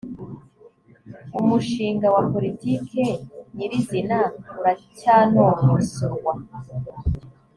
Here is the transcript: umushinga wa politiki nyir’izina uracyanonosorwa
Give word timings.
umushinga 1.39 2.07
wa 2.15 2.21
politiki 2.31 3.03
nyir’izina 3.55 4.17
uracyanonosorwa 4.59 6.31